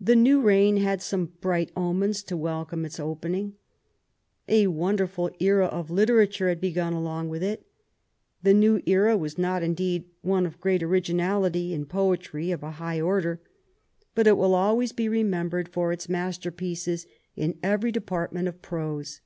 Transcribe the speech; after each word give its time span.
The 0.00 0.16
new 0.16 0.40
reign 0.40 0.78
had 0.78 1.00
some 1.00 1.26
bright 1.40 1.70
omens 1.76 2.24
to 2.24 2.36
welcome 2.36 2.84
its 2.84 2.98
opening. 2.98 3.54
A 4.48 4.66
wonderful 4.66 5.30
era 5.38 5.66
of 5.66 5.92
literature 5.92 6.48
had 6.48 6.60
begun 6.60 6.92
along 6.92 7.28
with 7.28 7.40
it. 7.40 7.64
The 8.42 8.52
new 8.52 8.82
era 8.84 9.16
was 9.16 9.38
not, 9.38 9.62
indeed, 9.62 10.06
one 10.22 10.44
of 10.44 10.60
great 10.60 10.82
orig 10.82 11.04
inality 11.08 11.70
in 11.72 11.86
poetry 11.86 12.50
of 12.50 12.64
a 12.64 12.72
high 12.82 13.00
order, 13.00 13.40
but 14.16 14.26
it 14.26 14.36
will 14.36 14.56
always 14.56 14.90
be 14.90 15.04
30 15.06 15.06
WHAT 15.10 15.12
THE 15.12 15.18
QtJEEN 15.18 15.20
CAME 15.20 15.30
TO— 15.30 15.30
AT 15.30 15.30
HOME 15.30 15.30
remembered 15.44 15.68
for 15.68 15.92
its 15.92 16.08
masterpieces 16.08 17.06
in 17.36 17.58
every 17.62 17.92
department 17.92 18.48
of 18.48 18.60
prose. 18.60 19.20